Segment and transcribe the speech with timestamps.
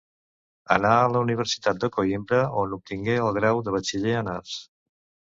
[0.75, 4.55] Anà a la Universitat de Coïmbra, on obtingué el grau de batxiller en arts.